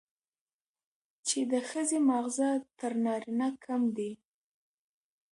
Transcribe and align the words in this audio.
چې 1.27 1.39
د 1.51 1.53
ښځې 1.69 1.97
ماغزه 2.09 2.49
تر 2.79 2.91
نارينه 3.05 3.47
کم 3.63 3.81
دي، 3.97 4.11